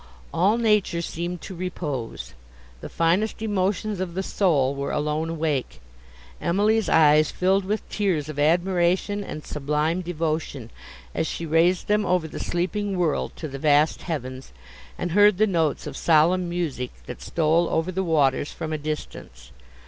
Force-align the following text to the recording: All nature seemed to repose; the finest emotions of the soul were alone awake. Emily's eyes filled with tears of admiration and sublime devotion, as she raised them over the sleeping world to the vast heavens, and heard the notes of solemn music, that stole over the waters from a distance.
All 0.33 0.57
nature 0.57 1.03
seemed 1.03 1.41
to 1.41 1.53
repose; 1.53 2.33
the 2.79 2.89
finest 2.89 3.43
emotions 3.43 3.99
of 3.99 4.15
the 4.15 4.23
soul 4.23 4.73
were 4.73 4.89
alone 4.91 5.29
awake. 5.29 5.79
Emily's 6.41 6.89
eyes 6.89 7.29
filled 7.29 7.65
with 7.65 7.87
tears 7.87 8.27
of 8.27 8.39
admiration 8.39 9.23
and 9.23 9.45
sublime 9.45 10.01
devotion, 10.01 10.71
as 11.13 11.27
she 11.27 11.45
raised 11.45 11.85
them 11.87 12.03
over 12.03 12.27
the 12.27 12.39
sleeping 12.39 12.97
world 12.97 13.33
to 13.35 13.47
the 13.47 13.59
vast 13.59 14.01
heavens, 14.01 14.51
and 14.97 15.11
heard 15.11 15.37
the 15.37 15.45
notes 15.45 15.85
of 15.85 15.95
solemn 15.95 16.49
music, 16.49 16.89
that 17.05 17.21
stole 17.21 17.69
over 17.69 17.91
the 17.91 18.03
waters 18.03 18.51
from 18.51 18.73
a 18.73 18.79
distance. 18.79 19.51